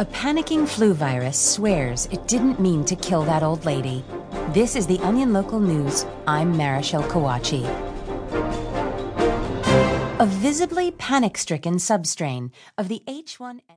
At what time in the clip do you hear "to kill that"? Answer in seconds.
2.84-3.42